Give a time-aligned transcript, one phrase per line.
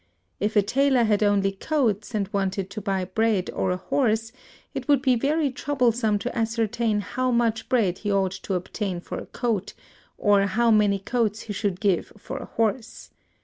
[0.39, 4.31] If a tailor had only coats, and wanted to buy bread or a horse,
[4.73, 9.19] it would be very troublesome to ascertain how much bread he ought to obtain for
[9.19, 9.75] a coat,
[10.17, 13.11] or how many coats he should give for a horse.